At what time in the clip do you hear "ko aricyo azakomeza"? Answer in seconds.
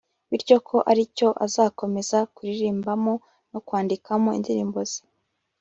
0.67-2.17